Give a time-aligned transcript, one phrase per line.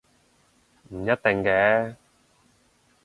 [0.89, 1.95] 唔一定嘅